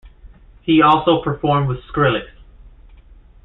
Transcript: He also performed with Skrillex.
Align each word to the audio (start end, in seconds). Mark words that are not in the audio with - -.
He 0.63 0.81
also 0.81 1.21
performed 1.21 1.67
with 1.69 1.83
Skrillex. 1.83 2.25